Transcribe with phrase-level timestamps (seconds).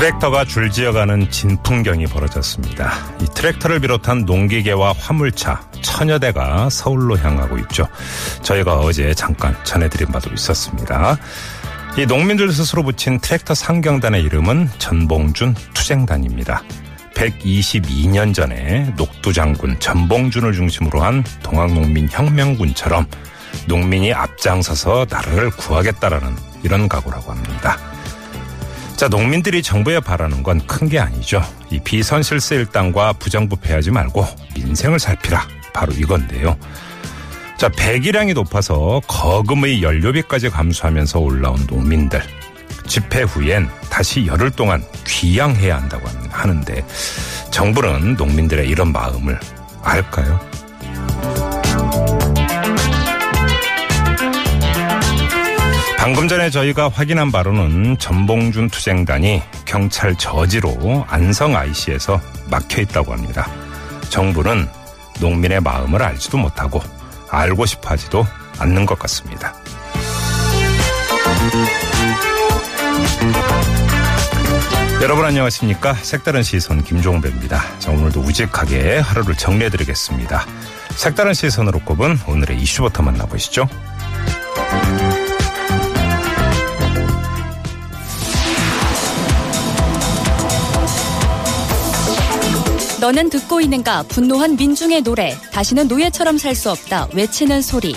[0.00, 2.90] 트랙터가 줄지어가는 진풍경이 벌어졌습니다.
[3.20, 7.86] 이 트랙터를 비롯한 농기계와 화물차, 천여 대가 서울로 향하고 있죠.
[8.40, 11.18] 저희가 어제 잠깐 전해드린 바도 있었습니다.
[11.98, 16.62] 이 농민들 스스로 붙인 트랙터 상경단의 이름은 전봉준 투쟁단입니다.
[17.14, 23.06] 122년 전에 녹두장군 전봉준을 중심으로 한 동학농민 혁명군처럼
[23.66, 27.76] 농민이 앞장서서 나라를 구하겠다라는 이런 각오라고 합니다.
[29.00, 31.42] 자, 농민들이 정부에 바라는 건 큰 게 아니죠.
[31.70, 35.46] 이 비선실세 일당과 부정부패하지 말고 민생을 살피라.
[35.72, 36.54] 바로 이건데요.
[37.56, 42.22] 자, 배기량이 높아서 거금의 연료비까지 감수하면서 올라온 농민들.
[42.86, 46.84] 집회 후엔 다시 열흘 동안 귀양해야 한다고 하는데
[47.50, 49.38] 정부는 농민들의 이런 마음을
[49.82, 50.38] 알까요?
[56.00, 62.18] 방금 전에 저희가 확인한 바로는 전봉준 투쟁단이 경찰 저지로 안성 IC에서
[62.50, 63.46] 막혀 있다고 합니다.
[64.08, 64.66] 정부는
[65.20, 66.80] 농민의 마음을 알지도 못하고
[67.28, 68.26] 알고 싶어 하지도
[68.58, 69.52] 않는 것 같습니다.
[75.02, 75.92] 여러분 안녕하십니까?
[75.92, 77.78] 색다른 시선 김종배입니다.
[77.78, 80.46] 자, 오늘도 우직하게 하루를 정리해드리겠습니다.
[80.92, 83.68] 색다른 시선으로 꼽은 오늘의 이슈부터 만나보시죠.
[93.10, 97.92] 너는 듣고 있는가 분노한 민중의 노래 다시는 노예처럼 살 수 없다 외치는 소리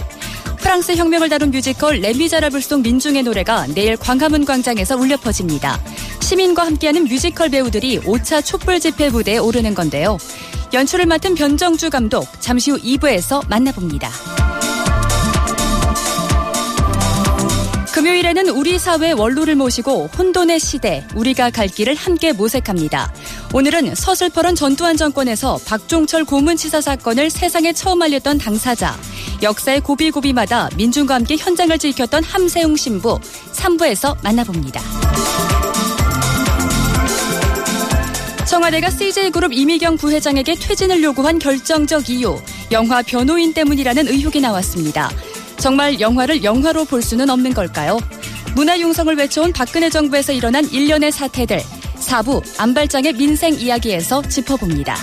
[0.58, 5.80] 프랑스 혁명을 다룬 뮤지컬 레미제라블 속 민중의 노래가 내일 광화문 광장에서 울려 퍼집니다.
[6.20, 10.18] 시민과 함께하는 뮤지컬 배우들이 5차 촛불 집회 무대에 오르는 건데요.
[10.74, 14.10] 연출을 맡은 변정주 감독 잠시 후 2부에서 만나봅니다.
[17.94, 23.14] 금요일에는 우리 사회 원로를 모시고 혼돈의 시대, 우리가 갈 길을 함께 모색합니다.
[23.56, 28.98] 오늘은 서슬퍼런 전두환 정권에서 박종철 고문치사 사건을 세상에 처음 알렸던 당사자,
[29.44, 33.20] 역사의 고비고비마다 민중과 함께 현장을 지켰던 함세웅 신부
[33.54, 34.82] 3부에서 만나봅니다.
[38.48, 42.36] 청와대가 CJ그룹 이미경 부회장에게 퇴진을 요구한 결정적 이유,
[42.72, 45.12] 영화 변호인 때문이라는 의혹이 나왔습니다.
[45.58, 48.00] 정말 영화를 영화로 볼 수는 없는 걸까요?
[48.56, 51.62] 문화 융성을 외쳐온 박근혜 정부에서 일어난 일련의 사태들,
[52.04, 54.96] 4부 안발장의 민생 이야기에서 짚어봅니다.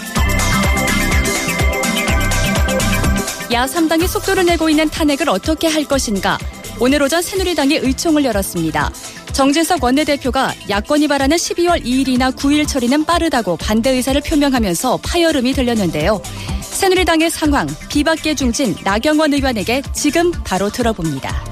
[3.53, 6.39] 야 3당이 속도를 내고 있는 탄핵을 어떻게 할 것인가?
[6.79, 8.91] 오늘 오전 새누리당이 의총을 열었습니다.
[9.33, 16.21] 정진석 원내대표가 야권이 바라는 12월 2일이나 9일 처리는 빠르다고 반대 의사를 표명하면서 파열음이 들렸는데요.
[16.61, 21.45] 새누리당의 상황, 비박계 중진 나경원 의원에게 지금 바로 들어봅니다.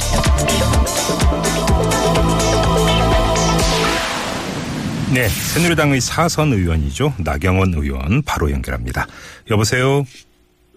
[5.14, 7.14] 네, 새누리당의 사선 의원이죠.
[7.24, 9.06] 나경원 의원 바로 연결합니다.
[9.50, 10.04] 여보세요.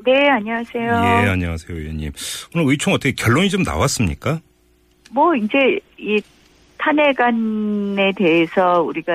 [0.05, 0.83] 네, 안녕하세요.
[0.83, 2.13] 예, 안녕하세요, 의원님.
[2.55, 4.39] 오늘 의총 어떻게 결론이 좀 나왔습니까?
[5.11, 6.21] 뭐 이제 이
[6.77, 9.13] 탄핵안에 대해서 우리가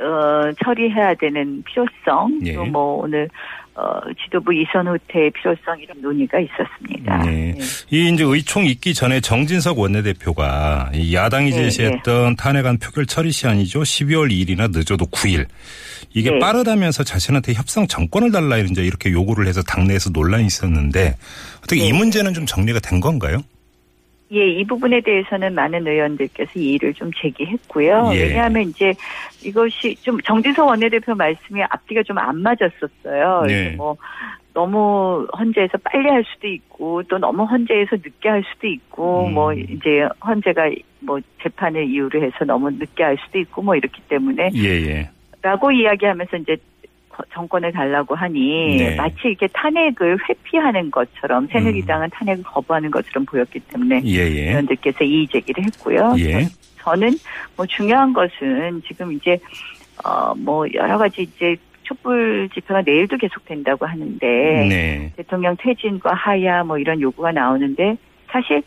[0.00, 2.54] 어 처리해야 되는 필요성 예.
[2.54, 3.28] 또뭐 오늘
[3.76, 7.18] 어 지도부 이선 후퇴의 필요성 이런 논의가 있었습니다.
[7.24, 7.54] 네.
[7.58, 7.60] 네.
[7.90, 13.80] 이 이제 의총 있기 전에 정진석 원내대표가 이 야당이 네, 제시했던 탄핵안 표결 처리 시한이죠.
[13.80, 15.46] 12월 2일이나 늦어도 9일.
[16.12, 16.38] 이게 네.
[16.38, 21.16] 빠르다면서 자신한테 협상 정권을 달라 이제 이렇게 요구를 해서 당내에서 논란이 있었는데
[21.58, 21.98] 어떻게 이 네.
[21.98, 23.42] 문제는 좀 정리가 된 건가요?
[24.34, 28.10] 예, 이 부분에 대해서는 많은 의원들께서 이의를 좀 제기했고요.
[28.14, 28.22] 예.
[28.24, 28.92] 왜냐하면 이제
[29.44, 33.42] 이것이 좀 정진석 원내대표 말씀이 앞뒤가 좀 안 맞았었어요.
[33.46, 33.54] 네.
[33.54, 33.96] 그래서 뭐
[34.54, 39.34] 너무 헌재에서 빨리 할 수도 있고 또 너무 헌재에서 늦게 할 수도 있고 음.
[39.34, 40.70] 뭐 이제 헌재가
[41.00, 45.10] 뭐 재판을 이유로 해서 너무 늦게 할 수도 있고 뭐 이렇기 때문에 예, 예.
[45.42, 46.62] 라고 이야기하면서 이제 거-
[47.32, 48.96] 정권을 달라고 하니 네.
[48.96, 54.48] 마치 이렇게 탄핵을 회피하는 것처럼 새누리당은 탄핵을 거부하는 것처럼 보였기 때문에 예, 예.
[54.50, 56.14] 의원들께서 이의 제기를 했고요.
[56.18, 56.46] 예.
[56.78, 57.10] 저는
[57.56, 59.38] 뭐 중요한 것은 지금 이제
[60.04, 64.26] 어 뭐 여러 가지 이제 촛불 집회가 내일도 계속된다고 하는데
[64.68, 65.12] 네.
[65.16, 67.96] 대통령 퇴진과 하야 뭐 이런 요구가 나오는데
[68.28, 68.62] 사실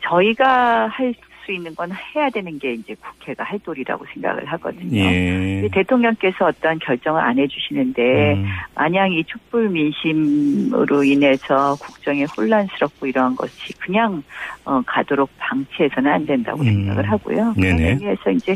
[0.00, 1.14] 저희가 할
[1.50, 5.00] 수수 있는 건 해야 되는 게 이제 국회가 할 도리라고 생각을 하거든요.
[5.00, 5.68] 예.
[5.72, 8.46] 대통령께서 어떠한 결정을 안 해주시는데 음.
[8.74, 14.22] 만약 이 촛불 민심으로 인해서 국정에 혼란스럽고 이러한 것이 그냥
[14.64, 16.66] 어, 가도록 방치해서는 안 된다고 음.
[16.66, 17.54] 생각을 하고요.
[17.56, 17.80] 그런.
[17.80, 18.54] 의미에서 이제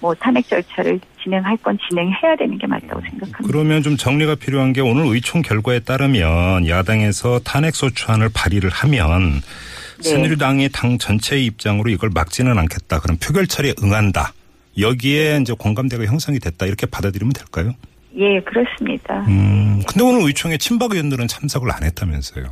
[0.00, 3.38] 뭐 탄핵 절차를 진행할 건 진행해야 되는 게 맞다고 생각합니다.
[3.44, 9.40] 그러면 좀 정리가 필요한 게 오늘 의총 결과에 따르면 야당에서 탄핵 소추안을 발의를 하면
[9.98, 10.10] 네.
[10.10, 13.00] 새누리당이 당 전체의 입장으로 이걸 막지는 않겠다.
[13.00, 14.32] 그럼 표결 처리에 응한다.
[14.78, 16.66] 여기에 이제 공감대가 형성이 됐다.
[16.66, 17.72] 이렇게 받아들이면 될까요?
[18.18, 19.20] 예, 그렇습니다.
[19.28, 19.82] 음.
[19.86, 22.44] 근데 오늘 의총에 친박 의원들은 참석을 안 했다면서요.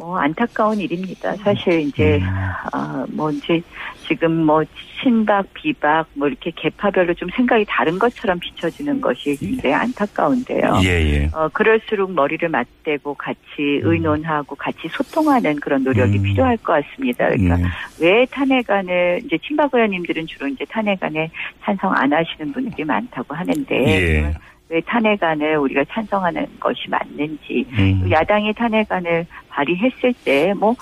[0.00, 1.36] 뭐 안타까운 일입니다.
[1.36, 2.26] 사실 이제 음.
[2.72, 3.60] 아, 뭐 이제
[4.08, 4.64] 지금 뭐
[4.98, 10.80] 친박 비박 뭐 이렇게 계파별로 좀 생각이 다른 것처럼 비춰지는 것이 굉장히 안타까운데요.
[10.84, 11.30] 예, 예.
[11.34, 13.38] 어 그럴수록 머리를 맞대고 같이
[13.82, 16.22] 의논하고 같이 소통하는 그런 노력이 음.
[16.22, 17.28] 필요할 것 같습니다.
[17.28, 17.64] 그러니까 네.
[18.00, 21.30] 왜 탄핵안을 이제 친박 의원님들은 주로 이제 탄핵안에
[21.62, 24.34] 찬성 안 하시는 분들이 많다고 하는데 예.
[24.70, 28.08] 왜 탄핵안을 우리가 찬성하는 것이 맞는지 음.
[28.10, 30.74] 야당이 탄핵안을 발의했을 때 뭐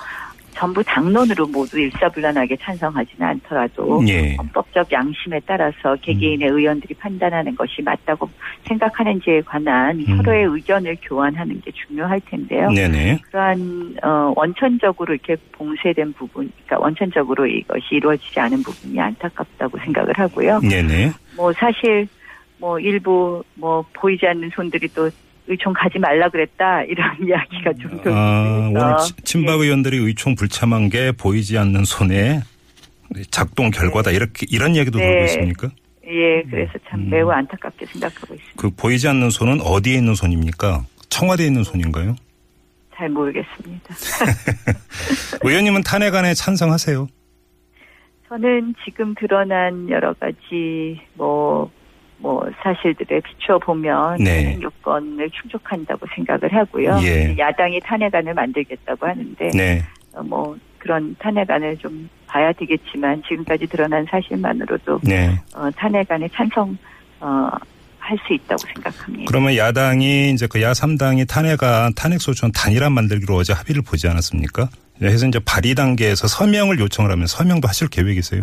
[0.59, 4.35] 전부 당론으로 모두 일사불란하게 찬성하지는 않더라도 예.
[4.35, 8.29] 헌법적 양심에 따라서 개개인의 의원들이 판단하는 것이 맞다고
[8.67, 10.17] 생각하는지에 관한 음.
[10.17, 12.71] 서로의 의견을 교환하는 게 중요할 텐데요.
[12.71, 13.21] 네네.
[13.31, 20.59] 그러한 어, 원천적으로 이렇게 봉쇄된 부분, 그러니까 원천적으로 이것이 이루어지지 않은 부분이 안타깝다고 생각을 하고요.
[20.59, 21.13] 네네.
[21.37, 22.09] 뭐 사실
[22.59, 25.09] 뭐 일부 뭐 보이지 않는 손들이 또
[25.49, 31.13] 의총 가지 말라 그랬다 이런 이야기가 좀 돌고 아, 오늘 친박 의원들이 의총 불참한 게
[31.13, 32.41] 보이지 않는 손에
[33.31, 34.11] 작동 결과다.
[34.11, 35.07] 이렇게 이런 이야기도 네.
[35.07, 35.71] 돌고 있습니까?
[36.07, 37.11] 예, 그래서 참 음.
[37.11, 38.55] 매우 안타깝게 생각하고 있습니다.
[38.57, 40.85] 그 보이지 않는 손은 어디에 있는 손입니까?
[41.09, 42.17] 청와대에 있는 손인가요?
[42.95, 43.95] 잘 모르겠습니다.
[45.43, 47.09] 의원님은 탄핵안에 찬성하세요?
[48.29, 51.71] 저는 지금 드러난 여러 가지 뭐,
[52.19, 54.45] 뭐 사실들에 비추어 보면 네.
[54.45, 56.99] 탄핵 요건을 충족한다고 생각을 하고요.
[57.03, 57.37] 예.
[57.39, 59.83] 야당이 탄핵안을 만들겠다고 하는데 네.
[60.15, 65.39] 어, 뭐 그런 탄핵안을 좀 봐야 되겠지만 지금까지 드러난 사실만으로도 네.
[65.55, 66.77] 어, 탄핵안에 찬성
[67.21, 67.51] 어,
[67.99, 69.25] 할수 있다고 생각합니다.
[69.29, 74.69] 그러면 야당이 이제 그 야3당이 탄핵안, 탄핵 소추안 단일화 만들기로 어제 합의를 보지 않았습니까?
[74.99, 78.43] 그래서 이제 발의 단계에서 서명을 요청을 하면 서명도 하실 계획이세요?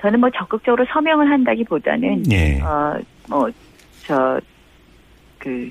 [0.00, 2.60] 저는 뭐 적극적으로 서명을 한다기보다는 예.
[2.60, 2.98] 어,
[3.28, 3.50] 뭐,
[4.06, 4.40] 저,
[5.38, 5.70] 그,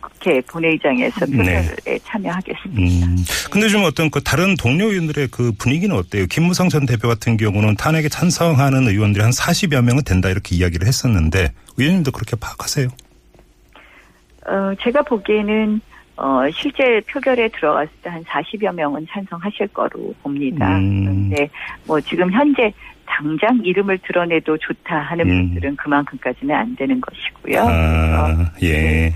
[0.00, 1.36] 국회 본회의장에서 네.
[1.36, 3.06] 표결에 참여하겠습니다.
[3.06, 3.16] 음.
[3.52, 6.26] 근데 좀 어떤 그 다른 동료 의원들의 그 분위기는 어때요?
[6.26, 11.52] 김무성 전 대표 같은 경우는 탄핵에 찬성하는 의원들이 한 40여 명은 된다 이렇게 이야기를 했었는데
[11.76, 12.88] 의원님도 그렇게 파악하세요?
[14.46, 15.80] 어, 제가 보기에는,
[16.16, 20.76] 어, 실제 표결에 들어갔을 때 한 40여 명은 찬성하실 거로 봅니다.
[20.78, 21.04] 음.
[21.04, 21.48] 그런데
[21.86, 22.72] 뭐 지금 현재
[23.14, 25.48] 당장 이름을 드러내도 좋다 하는 음.
[25.50, 27.60] 분들은 그만큼까지는 안 되는 것이고요.
[27.62, 29.12] 아, 예.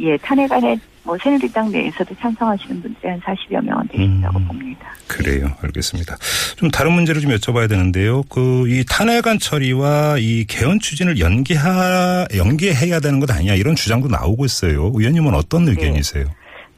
[0.00, 4.46] 예, 탄핵안에 뭐 새누리당 내에서도 찬성하시는 분들이 한 40여 명은 되신다고 음.
[4.46, 4.88] 봅니다.
[5.06, 5.46] 그래요.
[5.62, 6.16] 알겠습니다.
[6.56, 8.22] 좀 다른 문제를 좀 여쭤봐야 되는데요.
[8.24, 14.44] 그 이 탄핵안 처리와 이 개헌 추진을 연기하 연계해야 되는 것 아니냐 이런 주장도 나오고
[14.44, 14.92] 있어요.
[14.94, 15.70] 의원님은 어떤 네.
[15.70, 16.26] 의견이세요?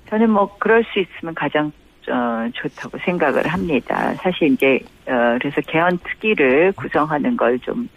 [0.09, 1.73] 저는 뭐 그럴 수 있으면 가장
[2.09, 4.15] 어, 좋다고 생각을 합니다.
[4.15, 7.89] 사실 이제 어, 그래서 개헌 특위를 구성하는 걸좀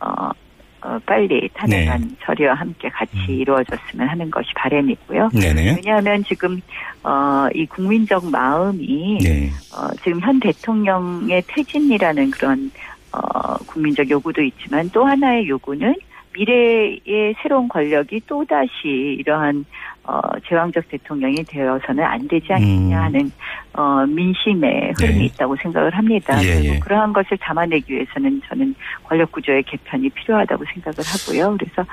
[0.00, 0.30] 어,
[0.82, 2.08] 어, 빨리 탄핵안 네.
[2.22, 3.34] 처리와 함께 같이 음.
[3.34, 5.30] 이루어졌으면 하는 것이 바람이고요.
[5.32, 5.76] 네네.
[5.76, 6.60] 왜냐하면 지금
[7.04, 9.50] 어, 이 국민적 마음이 네.
[9.76, 12.70] 어, 지금 현 대통령의 퇴진이라는 그런
[13.12, 15.94] 어, 국민적 요구도 있지만 또 하나의 요구는
[16.34, 18.88] 미래의 새로운 권력이 또다시
[19.20, 19.64] 이러한
[20.04, 23.02] 어, 제왕적 대통령이 되어서는 안 되지 않느냐 음.
[23.04, 23.32] 하는
[23.72, 25.24] 어, 민심의 흐름이 네.
[25.26, 26.42] 있다고 생각을 합니다.
[26.42, 26.78] 예, 그리고 예.
[26.80, 31.56] 그러한 것을 담아내기 위해서는 저는 권력구조의 개편이 필요하다고 생각을 하고요.
[31.56, 31.88] 그래서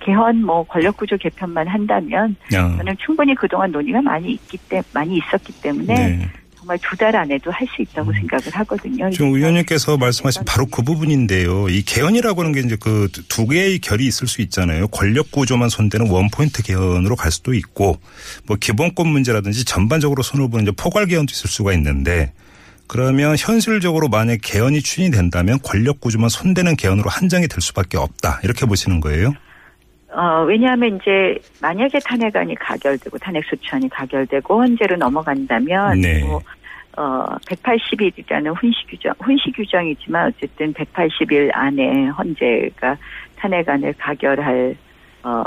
[0.00, 2.76] 개헌 뭐 권력구조 개편만 한다면 어.
[2.76, 6.28] 저는 충분히 그동안 논의가 많이 있기 때 많이 있었기 때문에 네.
[6.72, 9.10] 정말 두 달 안에도 할 수 있다고 생각을 하거든요.
[9.10, 11.68] 지금 의원님께서 말씀하신 바로 그 부분인데요.
[11.68, 14.88] 이 개헌이라고 하는 게 이제 그 두 개의 결이 있을 수 있잖아요.
[14.88, 17.98] 권력 구조만 손대는 원포인트 개헌으로 갈 수도 있고
[18.46, 22.32] 뭐 기본권 문제라든지 전반적으로 손을 보는 이제 포괄 개헌도 있을 수가 있는데
[22.86, 28.40] 그러면 현실적으로 만약 개헌이 추진이 된다면 권력 구조만 손대는 개헌으로 한정이 될 수밖에 없다.
[28.44, 29.32] 이렇게 보시는 거예요?
[30.14, 36.20] 어, 왜냐하면 이제 만약에 탄핵안이 가결되고 탄핵소추안이 가결되고 헌재로 넘어간다면 네.
[36.22, 36.42] 뭐,
[36.96, 42.96] 어, 180일이라는 훈시 규정, 훈시 규정이지만 어쨌든 180일 안에 헌재가
[43.36, 44.76] 탄핵안을 가결할
[45.24, 45.42] 어,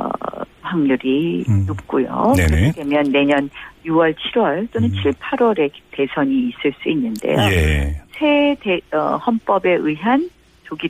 [0.61, 1.65] 확률이 음.
[1.67, 2.33] 높고요.
[2.35, 2.47] 네네.
[2.47, 3.49] 그렇게 되면 내년
[3.85, 5.03] 6월, 7월 또는 음.
[5.03, 7.37] 7, 8월에 대선이 있을 수 있는데요.
[7.51, 8.01] 예.
[8.13, 10.29] 새 대, 어, 헌법에 의한
[10.63, 10.89] 조기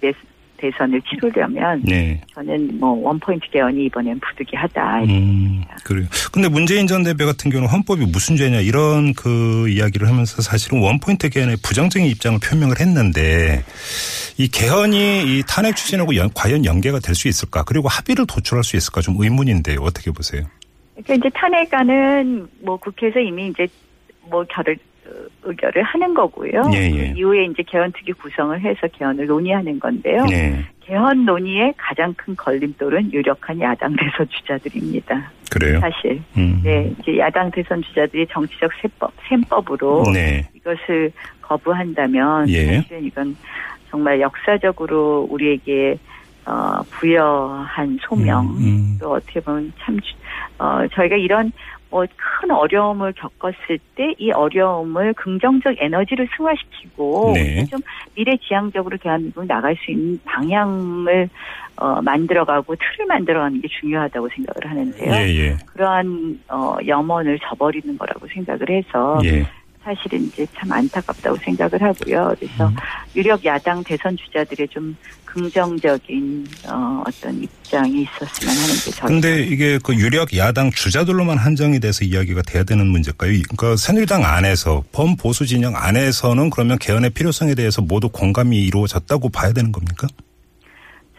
[0.66, 2.22] 대, 대선을 치르려면 네.
[2.34, 5.04] 저는 뭐 원포인트 개헌이 이번엔 부득이하다.
[5.04, 6.06] 음, 그래요.
[6.32, 11.30] 근데 문재인 전 대표 같은 경우는 헌법이 무슨 죄냐 이런 그 이야기를 하면서 사실은 원포인트
[11.30, 13.64] 개헌에 부정적인 입장을 표명을 했는데
[14.38, 17.64] 이 개헌이 이 탄핵 추진하고 연- 과연 연계가 될 수 있을까?
[17.64, 19.00] 그리고 합의를 도출할 수 있을까?
[19.02, 19.80] 좀 의문인데요.
[19.82, 20.44] 어떻게 보세요?
[20.96, 23.66] 그러니까 이제 탄핵안은 뭐 국회에서 이미 이제
[24.30, 24.78] 뭐 결을 어,
[25.44, 26.62] 의결을 하는 거고요.
[26.74, 27.14] 예, 예.
[27.14, 30.26] 그 이후에 이제 개헌특위 구성을 해서 개헌을 논의하는 건데요.
[30.26, 30.64] 네.
[30.82, 35.32] 개헌 논의의 가장 큰 걸림돌은 유력한 야당 대선 주자들입니다.
[35.52, 35.80] 그래요.
[35.80, 36.22] 사실.
[36.38, 36.62] 음.
[36.64, 40.48] 네, 이제 야당 대선 주자들이 정치적 셈법, 셈법으로 네.
[40.54, 42.78] 이것을 거부한다면 예.
[42.78, 43.36] 사실은 이건
[43.90, 45.98] 정말 역사적으로 우리에게
[46.46, 48.98] 어, 부여한 소명 음, 음.
[49.02, 50.14] 또 어떻게 보면 참 주-
[50.60, 51.52] 어, 저희가 이런
[51.85, 57.66] 뭐 큰 어려움을 겪었을 때 이 어려움을 긍정적 에너지를 승화시키고 네.
[57.66, 57.80] 좀
[58.16, 61.30] 미래지향적으로 대한민국 나갈 수 있는 방향을
[61.78, 65.14] 어, 만들어가고 틀을 만들어가는 게 중요하다고 생각을 하는데요.
[65.14, 65.58] 예, 예.
[65.68, 69.46] 그러한 어, 염원을 저버리는 거라고 생각을 해서 예.
[69.86, 72.36] 사실은 이제 참 안타깝다고 생각을 하고요.
[72.40, 72.76] 그래서 음.
[73.16, 79.08] 유력 야당 대선 주자들의 좀 긍정적인 어, 어떤 입장이 있었으면 하는 게 저희.
[79.08, 83.32] 근데 이게 그 유력 야당 주자들로만 한정이 돼서 이야기가 돼야 되는 문제일까요?
[83.32, 89.72] 그러니까 새누리당 안에서 범보수 진영 안에서는 그러면 개헌의 필요성에 대해서 모두 공감이 이루어졌다고 봐야 되는
[89.72, 90.08] 겁니까?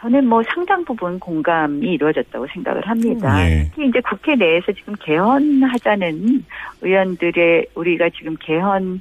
[0.01, 3.51] 저는 뭐 상당 부분 공감이 이루어졌다고 생각을 합니다.
[3.51, 3.65] 예.
[3.71, 6.45] 특히 이제 국회 내에서 지금 개헌하자는
[6.83, 9.01] 의원들의 우리가 지금 개헌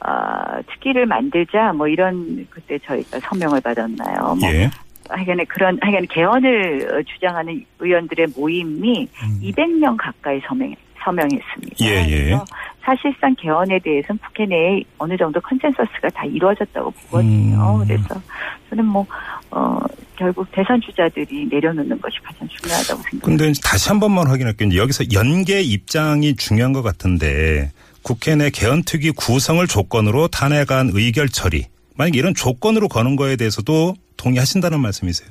[0.00, 4.36] 어, 특위를 만들자 뭐 이런 그때 저희가 서명을 받았나요?
[4.40, 4.70] 뭐 예.
[5.08, 9.40] 하여간에 그런 하여간 개헌을 어, 주장하는 의원들의 모임이 음.
[9.42, 10.74] 200명 가까이 서명
[11.06, 11.76] 서명했습니다.
[11.82, 12.38] 예, 예.
[12.82, 17.80] 사실상 개헌에 대해서는 국회 내에 어느 정도 consensus가 다 이루어졌다고 보거든요.
[17.80, 17.86] 음.
[17.86, 18.20] 그래서
[18.68, 19.06] 저는 뭐
[19.50, 19.78] 어,
[20.16, 23.26] 결국 대선 주자들이 내려놓는 것이 가장 중요하다고 생각합니다.
[23.26, 24.76] 근데 다시 한 번만 확인할게요.
[24.76, 27.70] 여기서 연계 입장이 중요한 것 같은데
[28.02, 31.66] 국회 내 개헌특위 구성을 조건으로 탄핵안 의결 처리.
[31.96, 35.28] 만약에 이런 조건으로 거는 거에 대해서도 동의하신다는 말씀이세요?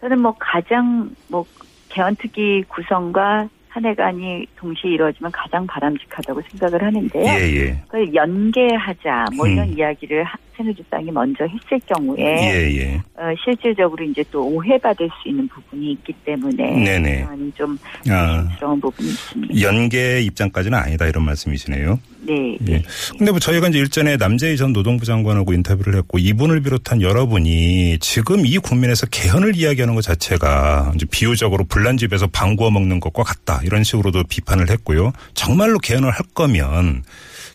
[0.00, 1.44] 저는 뭐 가장 뭐
[1.88, 7.24] 개헌특위 구성과 탄핵안이 동시에 이루어지면 가장 바람직하다고 생각을 하는데요.
[7.24, 7.82] 예, 예.
[7.86, 9.74] 그걸 연계하자 뭐 이런 음.
[9.78, 12.96] 이야기를 하- 새누리당이 먼저 했을 경우에 예, 예.
[13.16, 17.26] 어, 실질적으로 이제 또 오해받을 수 있는 부분이 있기 때문에 네네.
[17.54, 17.78] 좀
[18.10, 19.60] 아, 그런 부분이 있습니다.
[19.62, 21.98] 연계 입장까지는 아니다 이런 말씀이시네요.
[22.24, 22.56] 네.
[22.68, 22.82] 예.
[23.18, 28.46] 근데 뭐 저희가 이제 일전에 남재희 전 노동부 장관하고 인터뷰를 했고 이분을 비롯한 여러분이 지금
[28.46, 33.60] 이 국민에서 개헌을 이야기하는 것 자체가 이제 비유적으로 불난 집에서 방 구워 먹는 것과 같다
[33.64, 35.12] 이런 식으로도 비판을 했고요.
[35.34, 37.02] 정말로 개헌을 할 거면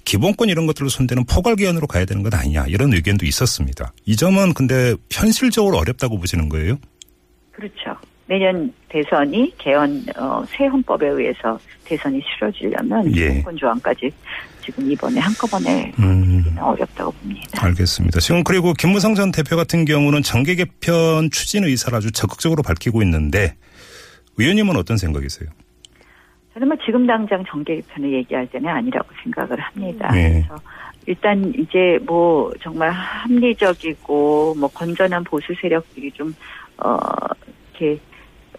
[0.04, 3.94] 기본권 이런 것들을 손대는 포괄 개헌으로 가야 되는 것 아니냐 이런 의견도 있었습니다.
[4.06, 6.78] 이 점은 근데 현실적으로 어렵다고 보시는 거예요?
[7.52, 7.97] 그렇죠.
[8.28, 13.28] 내년 대선이 개헌 어, 새 헌법에 의해서 대선이 치러지려면 예.
[13.30, 14.12] 기본권 조항까지
[14.62, 16.44] 지금 이번에 한꺼번에 음.
[16.60, 17.66] 어렵다고 봅니다.
[17.66, 18.20] 알겠습니다.
[18.20, 23.56] 지금 그리고 김무성 전 대표 같은 경우는 정계 개편 추진 의사를 아주 적극적으로 밝히고 있는데
[24.38, 25.50] 의원님은 어떤 생각이세요?
[26.54, 30.12] 저는 뭐 지금 당장 정계 개편을 얘기할 때는 아니라고 생각을 합니다.
[30.12, 30.44] 네.
[30.46, 30.62] 그래서
[31.06, 36.36] 일단 이제 뭐 정말 합리적이고 뭐 건전한 보수 세력들이 좀
[36.78, 36.98] 어,
[37.80, 38.00] 이렇게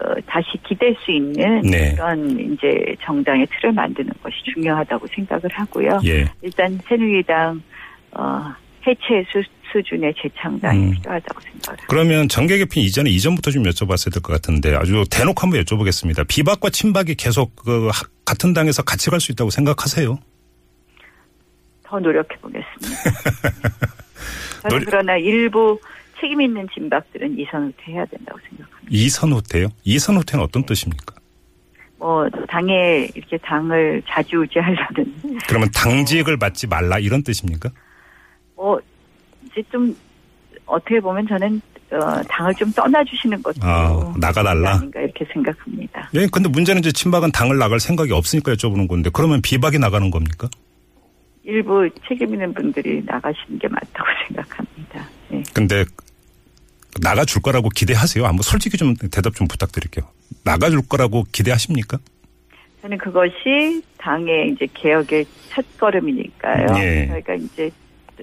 [0.00, 1.92] 어, 다시 기댈 수 있는 네.
[1.94, 6.00] 그런 이제 정당의 틀을 만드는 것이 중요하다고 생각을 하고요.
[6.06, 6.24] 예.
[6.42, 7.60] 일단 새누리당
[8.12, 8.52] 어,
[8.86, 10.90] 해체 수, 수준의 재창당이 음.
[10.92, 11.86] 필요하다고 생각을 합니다.
[11.88, 16.26] 그러면 정계 개편 이전에 이전부터 좀 여쭤봤어야 될 것 같은데 아주 대놓고 한번 여쭤보겠습니다.
[16.28, 20.16] 비박과 친박이 계속 그 하- 같은 당에서 같이 갈 수 있다고 생각하세요?
[21.84, 23.10] 더 노력해 보겠습니다.
[24.70, 25.78] 노력- 그러나 일부
[26.20, 28.86] 책임 있는 진박들은 이선후퇴 해야 된다고 생각합니다.
[28.90, 29.68] 이선 후퇴요?
[29.84, 31.14] 이선 후퇴는 어떤 뜻입니까?
[31.98, 37.70] 뭐 당에 이렇게 당을 자주우지하려는 그러면 당직을 맡지 말라 이런 뜻입니까?
[38.54, 38.80] 뭐
[39.46, 39.96] 이제 좀
[40.66, 41.60] 어떻게 보면 저는
[41.90, 44.74] 어, 당을 좀 떠나주시는 것도 아, 나가달라?
[44.74, 46.10] 아닌가 이렇게 생각합니다.
[46.14, 50.48] 예, 근데 문제는 이제 친박은 당을 나갈 생각이 없으니까 여쭤보는 건데 그러면 비박이 나가는 겁니까?
[51.44, 55.08] 일부 책임 있는 분들이 나가시는 게 맞다고 생각합니다.
[55.30, 55.42] 네.
[55.54, 55.84] 근데
[57.00, 58.24] 나가줄 거라고 기대하세요?
[58.26, 60.06] 한번 솔직히 좀 대답 좀 부탁드릴게요.
[60.44, 61.98] 나가줄 거라고 기대하십니까?
[62.82, 66.66] 저는 그것이 당의 이제 개혁의 첫 걸음이니까요.
[66.78, 67.06] 예.
[67.06, 67.70] 그러니까 이제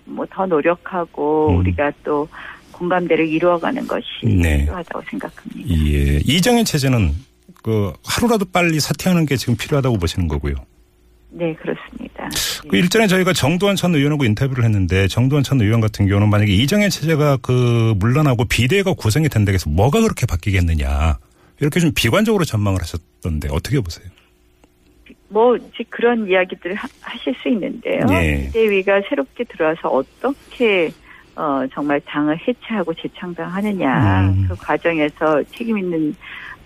[0.05, 1.57] 뭐 더 노력하고 음.
[1.57, 2.27] 우리가 또
[2.71, 4.59] 공감대를 이루어가는 것이 네.
[4.59, 5.69] 필요하다고 생각합니다.
[5.69, 6.19] 예.
[6.25, 7.13] 이정현 체제는
[7.63, 10.55] 그 하루라도 빨리 사퇴하는 게 지금 필요하다고 보시는 거고요.
[11.29, 12.29] 네, 그렇습니다.
[12.69, 16.89] 그 일전에 저희가 정두환 전 의원하고 인터뷰를 했는데 정두환 전 의원 같은 경우는 만약에 이정현
[16.89, 21.17] 체제가 그 물러나고 비대위가 구성이 된다고 해서 뭐가 그렇게 바뀌겠느냐
[21.59, 24.07] 이렇게 좀 비관적으로 전망을 하셨던데 어떻게 보세요?
[25.27, 28.05] 뭐 이제 그런 이야기들을 하, 하실 수 있는데요.
[28.11, 28.45] 예.
[28.45, 30.91] 비대위가 새롭게 들어와서 어떻게
[31.35, 34.45] 어 정말 당을 해체하고 재창당하느냐 음.
[34.47, 36.15] 그 과정에서 책임 있는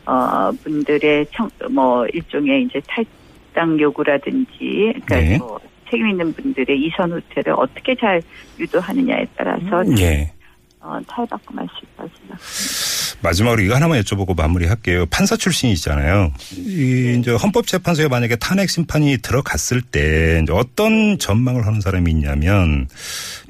[0.05, 3.05] 어 분들의 청 뭐 일종의 이제 탈
[3.53, 5.37] 당 요구라든지 그러니까 네.
[5.37, 8.21] 뭐 책임 있는 분들의 이선 후퇴를 어떻게 잘
[8.59, 10.31] 유도하느냐에 따라서 예.
[10.79, 13.19] 어, 탈바꿈할 수 있다고 생각합니다.
[13.21, 15.05] 마지막으로 이거 하나만 여쭤보고 마무리할게요.
[15.07, 16.31] 판사 출신이시잖아요.
[16.55, 22.87] 이 이제 헌법재판소에 만약에 탄핵 심판이 들어갔을 때 어떤 전망을 하는 사람이 있냐면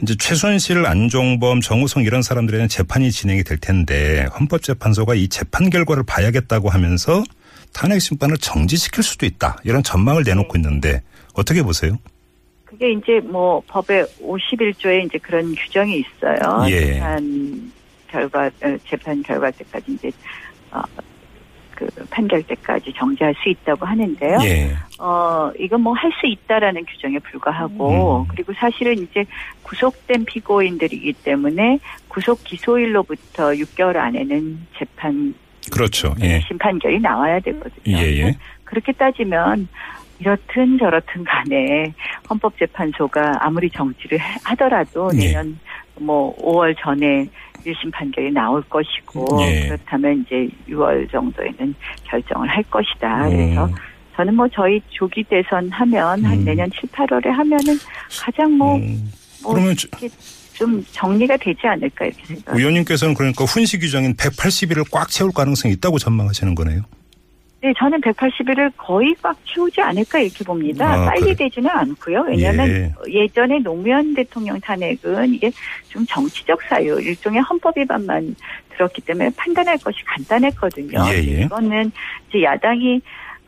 [0.02, 6.70] 이제 최순실, 안종범, 정우성 이런 사람들에는 재판이 진행이 될 텐데 헌법재판소가 이 재판 결과를 봐야겠다고
[6.70, 7.24] 하면서
[7.74, 11.02] 탄핵 심판을 정지시킬 수도 있다 이런 전망을 내놓고 있는데
[11.34, 11.98] 어떻게 보세요?
[12.66, 16.66] 그게 이제 뭐 법의 51조에 이제 그런 규정이 있어요.
[16.70, 16.94] 예.
[16.94, 17.72] 재판
[18.08, 20.12] 결과 어, 재판 결과 때까지 이제
[20.72, 20.82] 어,
[21.74, 24.38] 그 판결 때까지 정지할 수 있다고 하는데요.
[24.44, 24.76] 예.
[25.00, 28.28] 어 이건 뭐 할 수 있다라는 규정에 불과하고 음.
[28.30, 29.26] 그리고 사실은 이제
[29.64, 35.34] 구속된 피고인들이기 때문에 구속 기소일로부터 6개월 안에는 재판
[35.70, 36.16] 그렇죠.
[36.22, 36.42] 예.
[36.48, 37.98] 심판결이 나와야 되거든요.
[37.98, 38.36] 예, 예.
[38.64, 39.68] 그렇게 따지면
[40.20, 41.94] 이렇든 저렇든 간에
[42.30, 45.18] 헌법재판소가 아무리 정치를 해- 하더라도 예.
[45.18, 45.58] 내년
[46.00, 47.26] 뭐 5월 전에
[47.66, 49.68] 1심 판결이 나올 것이고 예.
[49.68, 53.28] 그렇다면 이제 6월 정도에는 결정을 할 것이다.
[53.28, 53.30] 음.
[53.30, 53.70] 그래서
[54.16, 56.46] 저는 뭐 저희 조기 대선 하면 한 음.
[56.46, 57.78] 내년 7, 8월에 하면은
[58.22, 59.12] 가장 뭐, 음,
[59.44, 59.88] 뭐 그러면 저-
[60.60, 62.54] 좀 정리가 되지 않을까 이렇게 생각합니다.
[62.54, 66.82] 의원님께서는 그러니까 훈시 규정인 180일을 꽉 채울 가능성이 있다고 전망하시는 거네요.
[67.62, 70.94] 네, 저는 180일을 거의 꽉 채우지 않을까 이렇게 봅니다.
[70.94, 71.36] 아, 빨리 그래.
[71.36, 72.26] 되지는 않고요.
[72.28, 72.94] 왜냐하면 예.
[73.08, 75.50] 예전에 노무현 대통령 탄핵은 이게
[75.88, 78.36] 좀 정치적 사유, 일종의 헌법 위반만
[78.72, 81.00] 들었기 때문에 판단할 것이 간단했거든요.
[81.08, 81.42] 예, 예.
[81.44, 81.92] 이거는
[82.30, 83.02] 이제 야당이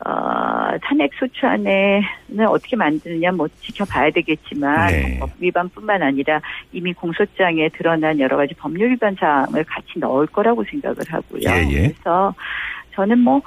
[0.04, 5.18] 어, 탄핵 소추안에는 어떻게 만드느냐 뭐 지켜봐야 되겠지만 네.
[5.20, 6.40] 헌법 위반뿐만 아니라
[6.72, 11.42] 이미 공소장에 드러난 여러 가지 법률 위반 사항을 같이 넣을 거라고 생각을 하고요.
[11.44, 11.88] 예, 예.
[11.88, 12.34] 그래서
[12.94, 13.42] 저는 뭐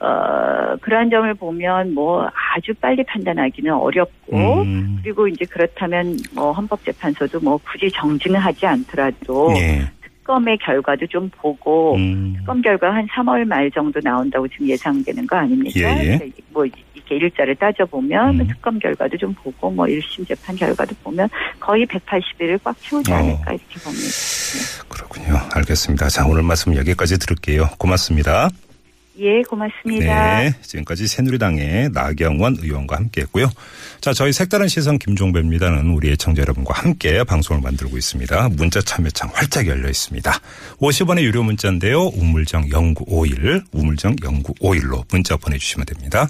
[0.00, 7.40] 어, 그러한 점을 보면 뭐 아주 빨리 판단하기는 어렵고 음, 그리고 이제 그렇다면 뭐 헌법재판소도
[7.40, 9.82] 뭐 굳이 정지는 하지 않더라도 예.
[10.30, 15.36] 특검의 결과도 좀 보고 음, 특검 결과 한 3월 말 정도 나온다고 지금 예상되는 거
[15.36, 15.80] 아닙니까?
[15.80, 16.30] 예, 예.
[16.50, 18.46] 뭐 이렇게 일자를 따져보면 음.
[18.46, 23.16] 특검 결과도 좀 보고 뭐 1심 재판 결과도 보면 거의 180일을 꽉 채우지 어.
[23.16, 24.08] 않을까 이렇게 봅니다.
[24.88, 25.36] 그렇군요.
[25.54, 26.08] 알겠습니다.
[26.08, 27.68] 자, 오늘 말씀 여기까지 들을게요.
[27.78, 28.48] 고맙습니다.
[29.18, 30.40] 예, 고맙습니다.
[30.40, 30.54] 네.
[30.62, 33.50] 지금까지 새누리당의 나경원 의원과 함께 했고요.
[34.00, 38.50] 자, 저희 색다른 시선 김종배입니다는 우리 애청자 여러분과 함께 방송을 만들고 있습니다.
[38.50, 40.32] 문자 참여창 활짝 열려 있습니다.
[40.78, 42.06] 50원의 유료 문자인데요.
[42.06, 46.28] 우물정 0951, 우물정 0951로 문자 보내주시면 됩니다.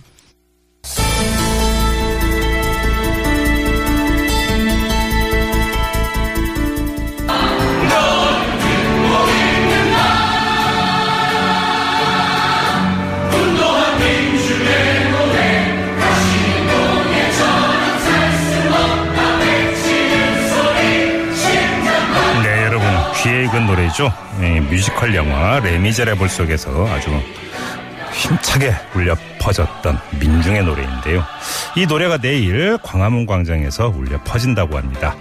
[23.70, 24.12] 노래죠.
[24.40, 27.10] 네, 뮤지컬 영화 레미제라블 속에서 아주
[28.12, 31.22] 힘차게 울려 퍼졌던 민중의 노래인데요.
[31.76, 35.14] 이 노래가 내일 광화문 광장에서 울려 퍼진다고 합니다.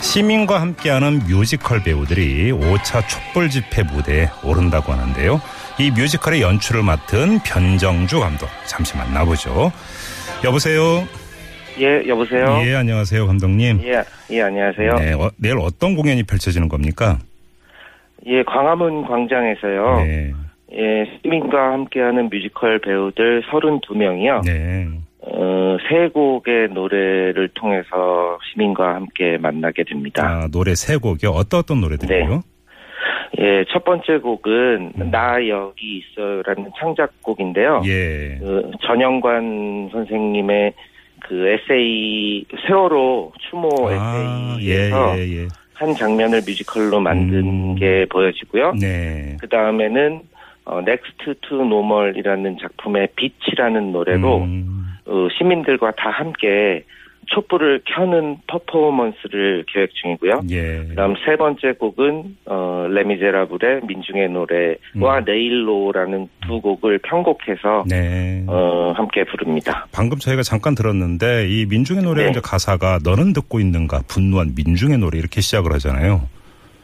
[0.00, 5.40] 시민과 함께하는 뮤지컬 배우들이 5차 촛불 집회 무대에 오른다고 하는데요.
[5.78, 9.72] 이 뮤지컬의 연출을 맡은 변정주 감독 잠시 만나보죠.
[10.44, 11.08] 여보세요.
[11.80, 12.60] 예, 여보세요?
[12.66, 13.80] 예, 안녕하세요, 감독님.
[13.82, 14.94] 예, 예, 안녕하세요.
[14.96, 17.18] 네, 어, 내일 어떤 공연이 펼쳐지는 겁니까?
[18.26, 19.96] 예, 광화문 광장에서요.
[20.06, 20.32] 네.
[20.72, 24.44] 예, 시민과 함께하는 뮤지컬 배우들 32명이요.
[24.44, 24.88] 네.
[25.20, 30.22] 어, 세 곡의 노래를 통해서 시민과 함께 만나게 됩니다.
[30.26, 31.30] 아, 노래 세 곡이요.
[31.30, 32.42] 어떤 어떤 노래들이요?
[33.40, 35.10] 예, 첫 번째 곡은 음.
[35.10, 37.82] 나 여기 있어요라는 창작곡인데요.
[37.84, 38.38] 예.
[38.38, 40.72] 그 전영관 선생님의
[41.20, 45.48] 그 에세이 세월호 추모 아, 예, 에세이에서 예, 예.
[45.74, 47.74] 한 장면을 뮤지컬로 만든 음.
[47.74, 48.74] 게 보여지고요.
[48.80, 49.36] 네.
[49.40, 50.20] 그 다음에는
[50.66, 56.84] 어, Next to Normal이라는 작품의 빛이라는 노래로 음, 어, 시민들과 다 함께
[57.26, 60.42] 촛불을 켜는 퍼포먼스를 계획 중이고요.
[60.50, 60.84] 예.
[60.88, 65.24] 그다음 세 번째 곡은 어 레미제라블의 민중의 노래와 음.
[65.24, 68.44] 네일로라는 두 곡을 편곡해서 네.
[68.46, 69.86] 어 함께 부릅니다.
[69.92, 72.30] 방금 저희가 잠깐 들었는데 이 민중의 노래 네.
[72.30, 76.22] 이제 가사가 너는 듣고 있는가 분노한 민중의 노래 이렇게 시작을 하잖아요.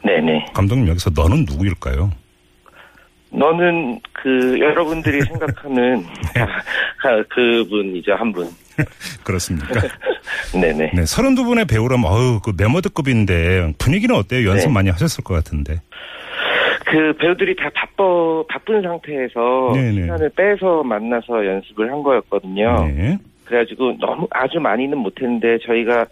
[0.03, 0.45] 네네.
[0.53, 2.11] 감독님 여기서 너는 누구일까요?
[3.31, 6.03] 너는 그 여러분들이 생각하는
[6.35, 6.41] 네.
[6.41, 8.47] 아, 그분이죠 한 분.
[9.23, 9.81] 그렇습니까?
[10.53, 10.91] 네네.
[10.93, 14.49] 네, 32분의 배우라면 어우 그 메머드급인데 분위기는 어때요?
[14.49, 14.73] 연습 네.
[14.73, 15.81] 많이 하셨을 것 같은데.
[16.85, 18.03] 그 배우들이 다 바빠
[18.49, 20.01] 바쁜 상태에서 네네.
[20.01, 22.85] 시간을 빼서 만나서 연습을 한 거였거든요.
[22.93, 23.17] 네.
[23.45, 26.05] 그래가지고 너무 아주 많이는 못했는데 저희가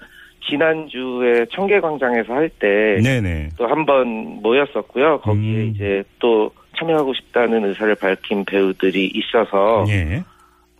[0.49, 3.49] 지난주에 청계광장에서 할때 네네.
[3.57, 5.19] 또한 번 모였었고요.
[5.19, 5.71] 거기에 음.
[5.73, 10.23] 이제 또 참여하고 싶다는 의사를 밝힌 배우들이 있어서 예.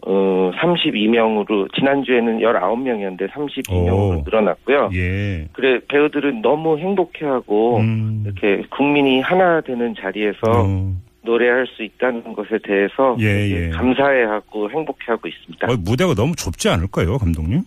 [0.06, 4.24] 어, 32명으로 지난주에는 19명이었는데 32명으로 오.
[4.24, 4.90] 늘어났고요.
[4.94, 5.48] 예.
[5.52, 8.24] 그래 배우들은 너무 행복해하고 음.
[8.26, 10.94] 이렇게 국민이 하나 되는 자리에서 어.
[11.24, 13.70] 노래할 수 있다는 것에 대해서 예, 예.
[13.72, 15.68] 감사해하고 행복해하고 있습니다.
[15.68, 17.62] 어, 무대가 너무 좁지 않을까요, 감독님?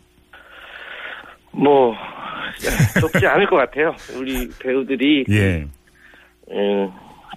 [1.52, 1.94] 뭐
[2.98, 3.94] 좁지 않을 것 같아요.
[4.16, 5.66] 우리 배우들이 예.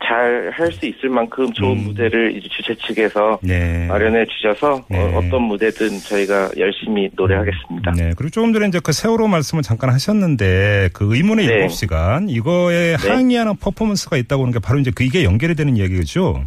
[0.03, 1.83] 잘 할 수 있을 만큼 좋은 음.
[1.85, 3.87] 무대를 이제 주최 측에서 네.
[3.87, 4.99] 마련해 주셔서 네.
[4.99, 7.91] 어, 떤 무대든 저희가 열심히 노래하겠습니다.
[7.91, 8.11] 네.
[8.17, 11.53] 그리고 조금 전에 이제 그 세월호 말씀을 잠깐 하셨는데 그 의문의 네.
[11.53, 13.07] 일곱 시간 이거에 네.
[13.09, 16.43] 항의하는 퍼포먼스가 있다고 하는 게 바로 이제 그게 연결이 되는 얘기죠.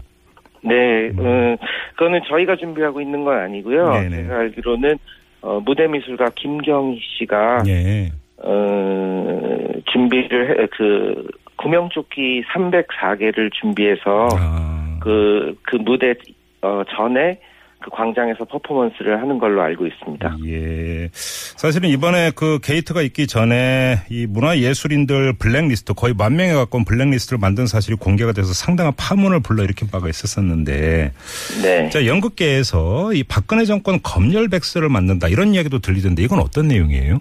[0.63, 0.75] 네,
[1.19, 1.57] 음,
[1.97, 3.93] 그거는 저희가 준비하고 있는 건 아니고요.
[3.93, 4.17] 네네.
[4.25, 4.99] 제가 알기로는
[5.41, 8.11] 어, 무대 미술가 김경희 씨가 예.
[8.39, 9.59] 어,
[9.93, 14.99] 준비를 해, 그 구명조끼 304개를 준비해서 아.
[15.01, 16.15] 그, 그 무대
[16.63, 17.39] 어, 전에
[17.81, 20.37] 그 광장에서 퍼포먼스를 하는 걸로 알고 있습니다.
[20.47, 21.09] 예.
[21.13, 27.67] 사실은 이번에 그 게이트가 있기 전에 이 문화예술인들 블랙리스트 거의 만 명에 가까운 블랙리스트를 만든
[27.67, 31.13] 사실이 공개가 돼서 상당한 파문을 불러일으킨 바가 있었었는데
[31.63, 31.89] 네.
[31.91, 37.21] 자, 연극계에서 이 박근혜 정권 검열 백서를 만든다 이런 이야기도 들리던데 이건 어떤 내용이에요?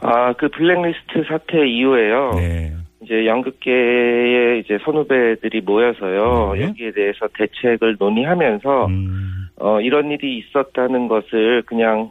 [0.00, 2.32] 아, 그 블랙리스트 사태 이후에요.
[2.36, 2.72] 네.
[3.02, 6.52] 이제 연극계의 이제 선후배들이 모여서요.
[6.54, 6.62] 네.
[6.64, 12.10] 여기에 대해서 대책을 논의하면서 음, 어, 이런 일이 있었다는 것을 그냥,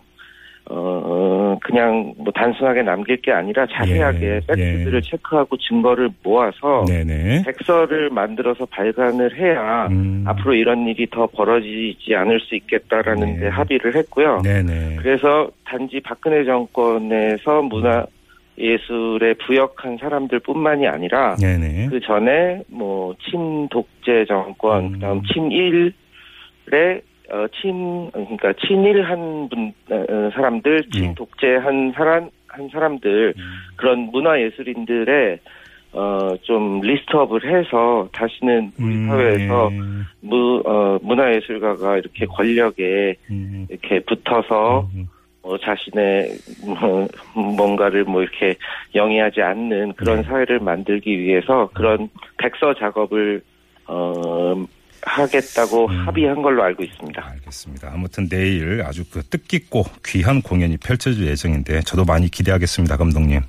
[0.65, 7.43] 어, 그냥 뭐 단순하게 남길 게 아니라 자세하게 예, 팩트들을 체크하고 증거를 모아서 네네.
[7.45, 10.23] 백서를 만들어서 발간을 해야 음.
[10.27, 13.39] 앞으로 이런 일이 더 벌어지지 않을 수 있겠다라는 네.
[13.41, 14.41] 데 합의를 했고요.
[14.43, 14.97] 네네.
[14.99, 18.05] 그래서 단지 박근혜 정권에서 문화
[18.59, 21.87] 예술에 부역한 사람들뿐만이 아니라 네네.
[21.89, 24.91] 그 전에 뭐 친독재 정권, 음.
[24.93, 25.93] 그다음 친일의
[27.31, 30.91] 어, 친 그러니까 친일한 분 어, 어, 사람들, 음.
[30.91, 33.33] 친독재한 사람 한 사람들
[33.75, 35.39] 그런 문화 예술인들의
[35.91, 39.77] 어, 좀 리스트업을 해서 다시는 우리 음, 사회에서 예.
[40.21, 45.07] 무, 어, 문화예술가가 이렇게 권력에 음, 이렇게 붙어서 음,
[45.49, 48.55] 어, 자신의 뭐, 뭔가를 뭐 이렇게
[48.93, 50.23] 영위하지 않는 그런 네.
[50.23, 52.07] 사회를 만들기 위해서 그런
[52.37, 53.41] 백서 작업을
[53.87, 54.53] 어,
[55.01, 56.07] 하겠다고 음.
[56.07, 57.25] 합의한 걸로 알고 있습니다.
[57.31, 57.91] 알겠습니다.
[57.91, 63.41] 아무튼 내일 아주 그 뜻깊고 귀한 공연이 펼쳐질 예정인데 저도 많이 기대하겠습니다, 감독님.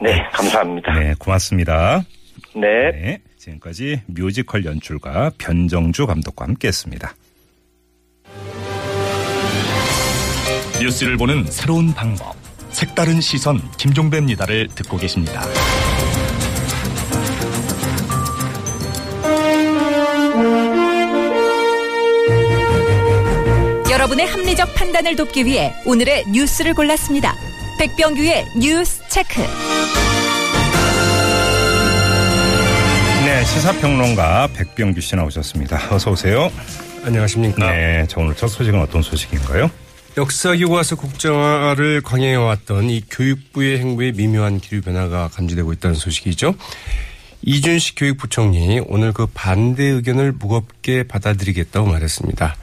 [0.00, 0.92] 네, 감사합니다.
[0.96, 2.02] 네, 고맙습니다.
[2.54, 2.92] 네.
[2.92, 7.14] 네, 지금까지 뮤지컬 연출가 변정주 감독과 함께했습니다.
[10.80, 12.36] 뉴스를 보는 새로운 방법.
[12.70, 15.42] 색다른 시선 김종배입니다를 듣고 계십니다.
[23.90, 27.34] 여러분의 합리적 판단을 돕기 위해 오늘의 뉴스를 골랐습니다.
[27.78, 29.40] 백병규의 뉴스 체크.
[33.24, 35.94] 네, 시사평론가 백병규 씨 나오셨습니다.
[35.94, 36.52] 어서 오세요.
[37.04, 37.70] 안녕하십니까.
[37.70, 39.70] 네, 자 오늘 첫 소식은 어떤 소식인가요?
[40.16, 46.54] 역사 교과서 국정화를 강행해왔던 이 교육부의 행보에 미묘한 기류 변화가 감지되고 있다는 소식이죠.
[47.42, 52.56] 이준식 교육부총리 오늘 그 반대 의견을 무겁게 받아들이겠다고 말했습니다.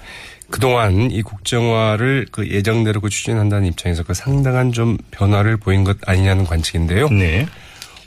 [0.50, 6.46] 그동안 이 국정화를 그 예정대로 그 추진한다는 입장에서 그 상당한 좀 변화를 보인 것 아니냐는
[6.46, 7.10] 관측인데요.
[7.10, 7.46] 네.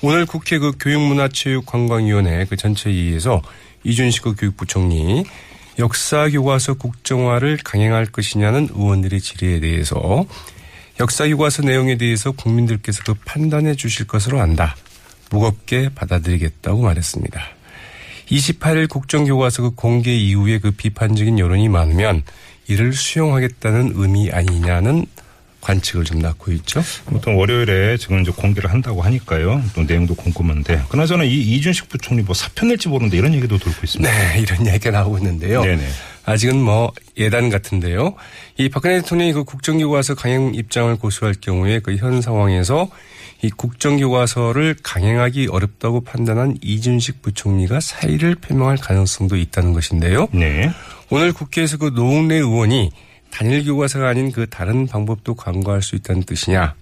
[0.02, 3.42] 오늘 국회 그 교육문화체육관광위원회 그 전체 회의에서
[3.84, 5.24] 이준식 그 교육부총리
[5.78, 10.24] 역사 교과서 국정화를 강행할 것이냐는 의원들의 질의에 대해서
[10.98, 14.74] 역사 교과서 내용에 대해서 국민들께서 그 판단해 주실 것으로 안다.
[15.30, 17.40] 무겁게 받아들이겠다고 말했습니다.
[18.28, 22.22] 28일 국정교과서 그 공개 이후에 그 비판적인 여론이 많으면
[22.68, 25.06] 이를 수용하겠다는 의미 아니냐는
[25.66, 26.80] 관측을 좀 낳고 있죠.
[27.06, 29.60] 보통 월요일에 지금 이제 공개를 한다고 하니까요.
[29.74, 30.84] 또 내용도 궁금한데.
[30.88, 34.10] 그나저나 이 이준식 부총리 뭐 사표 낼지 모르는데 이런 얘기도 돌고 있습니다.
[34.10, 35.62] 네, 이런 얘기가 나오고 있는데요.
[35.62, 35.84] 네네.
[36.24, 38.14] 아직은 뭐 예단 같은데요.
[38.58, 42.88] 이 박근혜 대통령이 그 국정교과서 강행 입장을 고수할 경우에 그 현 상황에서
[43.42, 50.28] 이 국정교과서를 강행하기 어렵다고 판단한 이준식 부총리가 사의를 표명할 가능성도 있다는 것인데요.
[50.32, 50.70] 네.
[51.10, 52.90] 오늘 국회에서 그 노웅래 의원이
[53.30, 56.74] 단일 교과서가 아닌 그 다른 방법도 강구할 수 있다는 뜻이냐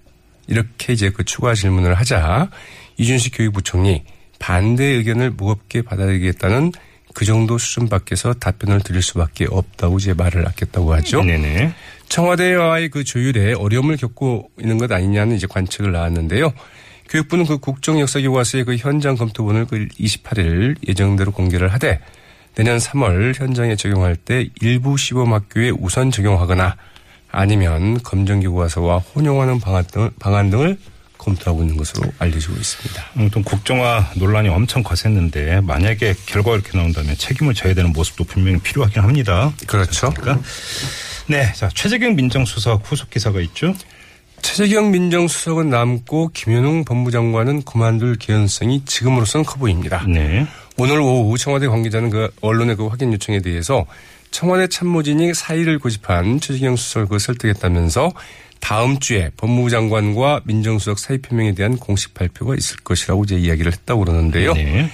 [0.47, 2.49] 이렇게 이제 그 추가 질문을 하자
[2.97, 4.03] 이준식 교육부총리
[4.39, 6.71] 반대 의견을 무겁게 받아들이겠다는
[7.13, 11.23] 그 정도 수준 밖에서 답변을 드릴 수밖에 없다고 이제 말을 아꼈다고 하죠.
[11.23, 11.73] 네네.
[12.09, 16.53] 청와대와의 그 조율에 어려움을 겪고 있는 것 아니냐는 이제 관측을 나왔는데요.
[17.09, 22.01] 교육부는 그 국정역사교과서의 그 현장 검토본을 그 28일 예정대로 공개를 하되
[22.55, 26.75] 내년 3월 현장에 적용할 때 일부 시범학교에 우선 적용하거나
[27.31, 30.77] 아니면 검정교과서와 혼용하는 방안 등을, 방안 등을
[31.17, 33.03] 검토하고 있는 것으로 알려지고 있습니다.
[33.15, 39.01] 아무튼 국정화 논란이 엄청 거셌는데 만약에 결과가 이렇게 나온다면 책임을 져야 되는 모습도 분명히 필요하긴
[39.01, 39.51] 합니다.
[39.67, 40.11] 그렇죠.
[40.11, 40.45] 그러니까
[41.27, 43.73] 네, 자 최재경 민정수석 후속 기사가 있죠.
[44.41, 50.05] 최재경 민정수석은 남고 김현웅 법무장관은 그만둘 개연성이 지금으로선 커 보입니다.
[50.07, 50.45] 네.
[50.77, 53.85] 오늘 오후 청와대 관계자는 그 언론의 그 확인 요청에 대해서
[54.31, 58.11] 청와대 참모진이 사의를 고집한 최재경 수석을 그 설득했다면서
[58.59, 64.03] 다음 주에 법무부 장관과 민정수석 사의 표명에 대한 공식 발표가 있을 것이라고 이제 이야기를 했다고
[64.03, 64.53] 그러는데요.
[64.53, 64.89] 네.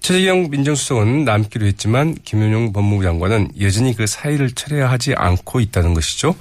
[0.00, 6.34] 최재경 민정수석은 남기로 했지만 김윤용 법무부 장관은 여전히 그 사의를 철회해야 하지 않고 있다는 것이죠.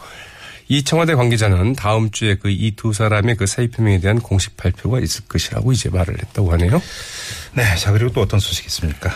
[0.67, 4.99] 이 청와대 관계자는 다음 주에 그 이 두 사람의 그 사의 표명에 대한 공식 발표가
[4.99, 6.81] 있을 것이라고 이제 말을 했다고 하네요.
[7.53, 9.11] 네, 자 그리고 또 어떤 소식이 있습니까?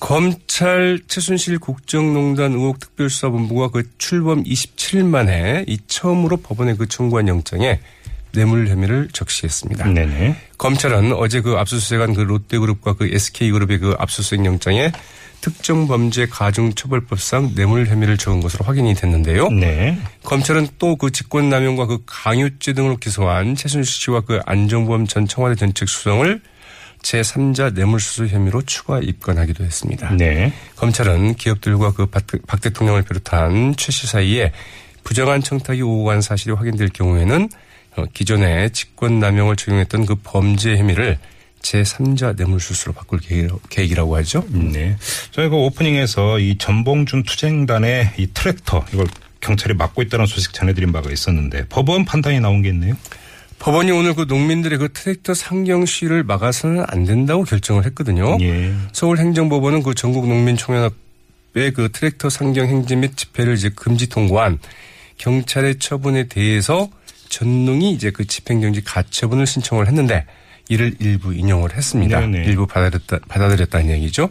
[0.00, 7.80] 검찰 최순실 국정농단 의혹 특별수사본부가 그 출범 27일 만에 이 처음으로 법원에 그 청구한 영장에
[8.32, 9.86] 뇌물 혐의를 적시했습니다.
[9.86, 10.36] 네네.
[10.58, 14.92] 검찰은 어제 그 압수수색한 그 롯데그룹과 그 SK그룹의 그 압수수색 영장에
[15.40, 19.48] 특정 범죄 가중처벌법상 뇌물 혐의를 적은 것으로 확인이 됐는데요.
[19.50, 19.98] 네.
[20.24, 25.88] 검찰은 또 그 직권남용과 그 강요죄 등으로 기소한 최순실 씨와 그 안정범 전 청와대 전책
[25.88, 26.40] 수석을
[27.02, 30.10] 제3자 뇌물수수 혐의로 추가 입건하기도 했습니다.
[30.16, 30.52] 네.
[30.76, 34.52] 검찰은 기업들과 그 박 대통령을 비롯한 최 씨 사이에
[35.04, 37.48] 부정한 청탁이 오고 간 사실이 확인될 경우에는
[37.96, 41.18] 어, 기존에 직권남용을 적용했던 그 범죄 혐의를
[41.62, 43.20] 제3자 뇌물수수로 바꿀
[43.70, 44.44] 계획이라고 하죠.
[44.50, 44.96] 네.
[45.32, 49.06] 저희가 오프닝에서 이 전봉준 투쟁단의 이 트랙터 이걸
[49.40, 52.94] 경찰이 막고 있다는 소식 전해드린 바가 있었는데 법원 판단이 나온 게 있네요.
[53.58, 58.36] 법원이 오늘 그 농민들의 그 트랙터 상경 시위를 막아서는 안 된다고 결정을 했거든요.
[58.40, 58.74] 예.
[58.92, 64.58] 서울행정법원은 그 전국 농민총연합의 그 트랙터 상경 행진 및 집회를 이제 금지 통고한
[65.18, 66.88] 경찰의 처분에 대해서
[67.28, 70.26] 전농이 이제 그 집행정지 가처분을 신청을 했는데
[70.68, 72.20] 이를 일부 인용을 했습니다.
[72.20, 72.44] 네네.
[72.44, 74.30] 일부 받아들였다, 받아들였다는 얘기죠.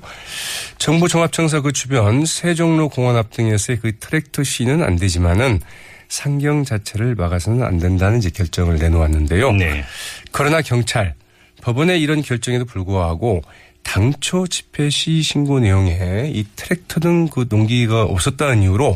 [0.77, 5.61] 정부 종합청사 그 주변 세종로 공원 앞 등에서의 그 트랙터 시는 안 되지만은
[6.07, 9.51] 상경 자체를 막아서는 안 된다는 이제 결정을 내놓았는데요.
[9.53, 9.83] 네.
[10.31, 11.15] 그러나 경찰
[11.61, 13.41] 법원의 이런 결정에도 불구하고
[13.83, 18.95] 당초 집회 시 신고 내용에 이 트랙터 등 그 농기가 없었다는 이유로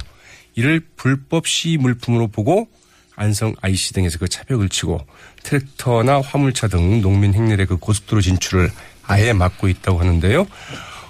[0.55, 2.67] 이를 불법 시 물품으로 보고
[3.15, 5.05] 안성 IC 등에서 그 차벽을 치고
[5.43, 8.71] 트랙터나 화물차 등 농민 행렬의 그 고속도로 진출을
[9.03, 10.47] 아예 막고 있다고 하는데요.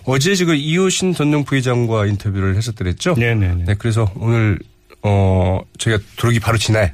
[0.05, 3.13] 어제 지금 이호신 전용 부회장과 인터뷰를 했었더랬죠.
[3.15, 3.63] 네네네.
[3.65, 4.57] 네, 그래서 오늘
[5.03, 6.93] 어 저희가 들어오기 바로 지날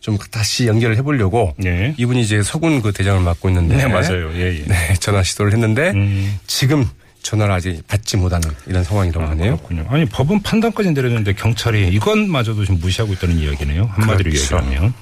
[0.00, 1.94] 좀 다시 연결을 해보려고 네.
[1.96, 4.30] 이분이 이제 서군 그 대장을 맡고 있는데 네, 맞아요.
[4.34, 4.64] 예, 예.
[4.64, 6.38] 네, 전화 시도를 했는데 음.
[6.46, 6.86] 지금
[7.22, 9.56] 전화를 아직 받지 못하는 이런 상황이라고 하네요.
[9.56, 9.84] 그렇군요.
[9.88, 13.86] 아니 법원 판단까지 내렸는데 경찰이 이것마저도 지금 무시하고 있다는 이야기네요.
[13.86, 14.56] 한마디로 그렇죠.
[14.58, 14.94] 얘기하면.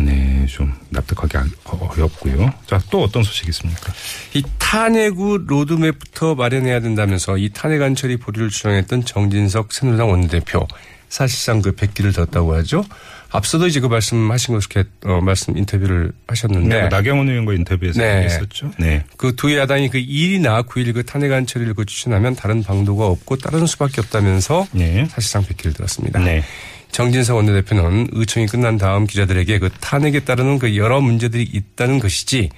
[0.00, 2.52] 네, 좀 납득하기 안- 어렵고요.
[2.66, 3.92] 자, 또 어떤 소식이 있습니까?
[4.32, 10.66] 이 탄핵 후 로드맵부터 마련해야 된다면서 이 탄핵 안 처리 보류를 주장했던 정진석 새누리당 원내대표
[11.14, 12.84] 사실상 그 백기를 뒀다고 하죠.
[13.30, 18.16] 앞서도 이제 그 말씀하신 것을 어, 말씀 인터뷰를 하셨는데 네, 나경원 의원과 인터뷰에서 네.
[18.16, 18.72] 얘기했었죠.
[18.80, 19.04] 네.
[19.16, 23.36] 그 두 야당이 그 1이나 9일 그 탄핵 안 처리를 그 추진하면 다른 방도가 없고
[23.36, 25.06] 따르는 수밖에 없다면서 네.
[25.08, 26.18] 사실상 백기를 들었습니다.
[26.18, 26.42] 네.
[26.90, 32.50] 정진석 원내대표는 의총이 끝난 다음 기자들에게 그 탄핵에 따르는 그 여러 문제들이 있다는 것이지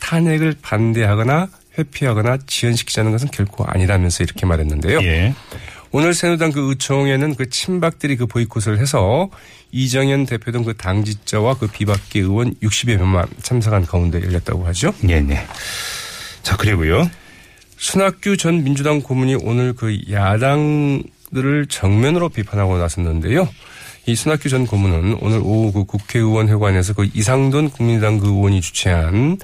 [0.00, 5.00] 탄핵을 반대하거나 회피하거나 지연시키자는 것은 결코 아니라면서 이렇게 말했는데요.
[5.02, 5.34] 예.
[5.92, 9.28] 오늘 새누리당 그 의총에는 그 친박들이 그 보이콧을 해서
[9.72, 14.94] 이정현 대표 등 그 당직자와 그 비박계 의원 60여 명만 참석한 가운데 열렸다고 하죠.
[15.00, 15.44] 네, 네.
[16.42, 17.10] 자, 그리고요.
[17.76, 23.48] 순학규 전 민주당 고문이 오늘 그 야당 의원들을 정면으로 비판하고 나섰는데요.
[24.06, 29.38] 이 손학규 전 고문은 오늘 오후 그 국회의원 회관에서 그 이상돈 국민당 그 의원이 주최한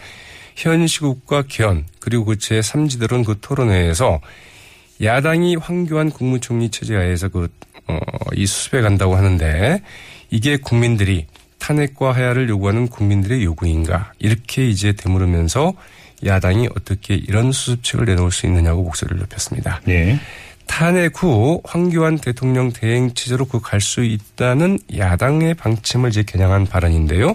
[0.55, 4.21] 현 시국과 개헌 그리고 그 제3지대론 그 토론회에서
[5.03, 7.49] 야당이 황교안 국무총리 체제하에서 그,
[7.89, 7.99] 어,
[8.35, 9.83] 이 수습해 간다고 하는데
[10.31, 11.27] 이게 국민들이
[11.59, 15.75] 탄핵과 하야를 요구하는 국민들의 요구인가 이렇게 이제 되물으면서
[16.25, 19.81] 야당이 어떻게 이런 수습책을 내놓을 수 있느냐고 목소리를 높였습니다.
[19.85, 20.19] 네.
[20.67, 27.35] 탄핵 후 황교안 대통령 대행 체제로 그 갈 수 있다는 야당의 방침을 이제 겨냥한 발언인데요.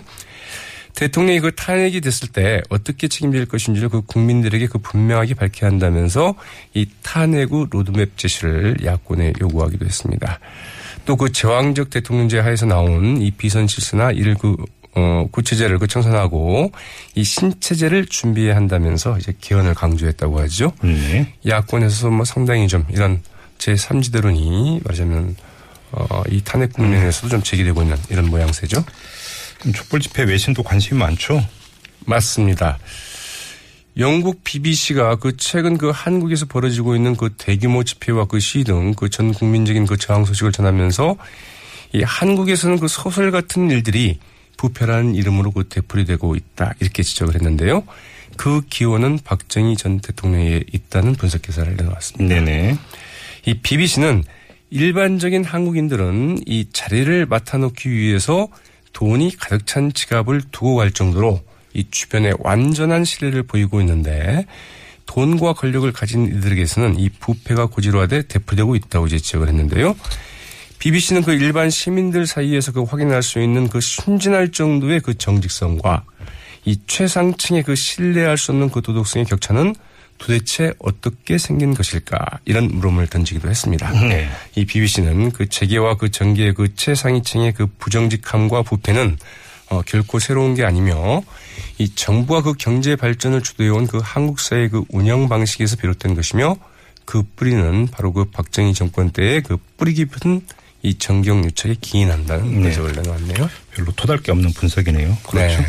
[0.95, 6.35] 대통령이 그 탄핵이 됐을 때 어떻게 책임질 것인지를 그 국민들에게 그 분명하게 밝혀야 한다면서
[6.73, 10.39] 이 탄핵 후 로드맵 제시를 야권에 요구하기도 했습니다.
[11.05, 14.55] 또 그 제왕적 대통령제 하에서 나온 이 비선 실세나 이를 그
[14.95, 16.71] 어, 구체제를 그 청산하고
[17.15, 20.73] 이 신체제를 준비해야 한다면서 이제 개헌을 강조했다고 하죠.
[20.83, 21.33] 네.
[21.47, 23.21] 야권에서 뭐 상당히 좀 이런
[23.57, 25.35] 제3지대론이 말하자면
[25.91, 28.83] 어, 이 탄핵 국면에서도 좀 제기되고 있는 이런 모양새죠.
[29.75, 31.45] 촛불 집회 외신도 관심이 많죠.
[32.05, 32.79] 맞습니다.
[33.97, 39.09] 영국 BBC가 그 최근 그 한국에서 벌어지고 있는 그 대규모 집회와 그 시위 등 그
[39.09, 41.17] 전 국민적인 그 저항 소식을 전하면서
[41.93, 44.19] 이 한국에서는 그 소설 같은 일들이
[44.57, 47.83] 부패라는 이름으로 그 되풀이 되고 있다 이렇게 지적을 했는데요.
[48.37, 52.33] 그 기원은 박정희 전 대통령에 있다는 분석 기사를 내놓았습니다.
[52.35, 52.77] 네네.
[53.45, 54.23] 이 BBC는
[54.69, 58.47] 일반적인 한국인들은 이 자리를 맡아놓기 위해서
[58.93, 61.41] 돈이 가득 찬 지갑을 두고 갈 정도로
[61.73, 64.45] 이 주변에 완전한 신뢰를 보이고 있는데
[65.05, 69.95] 돈과 권력을 가진 이들에게서는 이 부패가 고지로화돼 대표되고 있다고 이제 지적을 했는데요.
[70.79, 76.03] BBC는 그 일반 시민들 사이에서 그 확인할 수 있는 그 순진할 정도의 그 정직성과
[76.65, 79.75] 이 최상층의 그 신뢰할 수 없는 그 도덕성의 격차는
[80.21, 83.89] 도대체 어떻게 생긴 것일까 이런 물음을 던지기도 했습니다.
[84.07, 84.29] 네.
[84.55, 89.17] 이 BBC는 그 재계와 그 정계의 그 최상위층의 그 부정직함과 부패는
[89.69, 91.23] 어, 결코 새로운 게 아니며
[91.79, 96.55] 이 정부와 그 경제 발전을 주도해온 그 한국 사회의 그 운영 방식에서 비롯된 것이며
[97.05, 100.41] 그 뿌리는 바로 그 박정희 정권 때의 그 뿌리 깊은
[100.83, 102.61] 이 정경 유착에 기인한다는 네.
[102.61, 103.49] 분석을 내놓았네요.
[103.73, 105.17] 별로 토달 게 없는 분석이네요.
[105.27, 105.61] 그렇죠.
[105.61, 105.67] 네.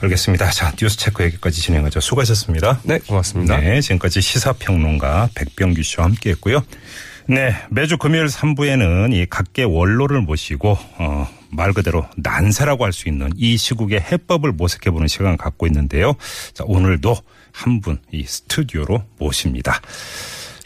[0.00, 0.50] 알겠습니다.
[0.50, 2.00] 자, 뉴스 체크 여기까지 진행하죠.
[2.00, 2.80] 수고하셨습니다.
[2.84, 3.58] 네, 고맙습니다.
[3.58, 6.64] 네, 지금까지 시사평론가 백병규 씨와 함께 했고요.
[7.28, 13.30] 네, 매주 금요일 3부에는 이 각계 원로를 모시고, 어, 말 그대로 난세라고 할 수 있는
[13.36, 16.14] 이 시국의 해법을 모색해보는 시간을 갖고 있는데요.
[16.54, 17.16] 자, 오늘도
[17.52, 19.80] 한 분 이 스튜디오로 모십니다.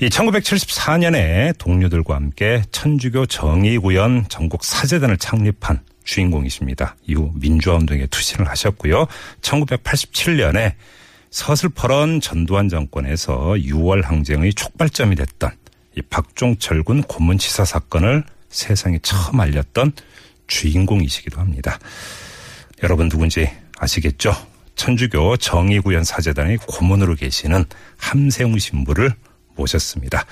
[0.00, 6.96] 이 1974년에 동료들과 함께 천주교 정의구현 전국 사제단을 창립한 주인공이십니다.
[7.06, 9.06] 이후 민주화 운동에 투신을 하셨고요.
[9.40, 10.74] 1987년에
[11.30, 15.50] 서슬퍼런 전두환 정권에서 6월 항쟁의 촉발점이 됐던
[15.96, 19.92] 이 박종철 군 고문치사 사건을 세상에 처음 알렸던
[20.48, 21.78] 주인공이시기도 합니다.
[22.82, 24.34] 여러분 누군지 아시겠죠?
[24.74, 27.64] 천주교 정의구현 사제단의 고문으로 계시는
[27.96, 29.12] 함세웅 신부를
[29.56, 30.24] 모셨습니다.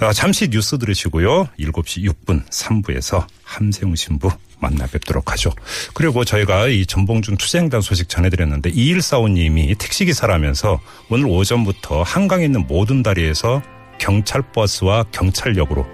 [0.00, 1.48] 어, 잠시 뉴스 들으시고요.
[1.58, 5.50] 7시 6분 3부에서 함세웅 신부 만나 뵙도록 하죠.
[5.94, 13.62] 그리고 저희가 이 전봉준 투쟁단 소식 전해드렸는데 2145님이 택시기사라면서 오늘 오전부터 한강에 있는 모든 다리에서
[13.98, 15.86] 경찰버스와 경찰역으로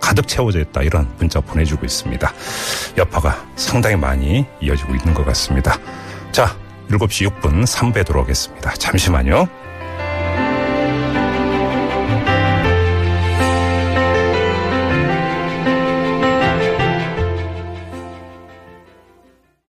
[0.00, 2.32] 가득 채워져 있다 이런 문자 보내주고 있습니다.
[2.96, 5.78] 여파가 상당히 많이 이어지고 있는 것 같습니다.
[6.32, 6.56] 자,
[6.88, 8.74] 7시 6분 3부에 돌아오겠습니다.
[8.74, 9.67] 잠시만요.